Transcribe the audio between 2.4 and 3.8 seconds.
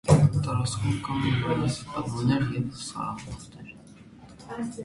և սարահարթեր։